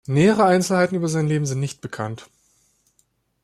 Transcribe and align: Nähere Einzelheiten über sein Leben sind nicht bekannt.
Nähere 0.07 0.45
Einzelheiten 0.45 0.95
über 0.95 1.07
sein 1.07 1.27
Leben 1.27 1.45
sind 1.45 1.59
nicht 1.59 1.79
bekannt. 1.79 2.27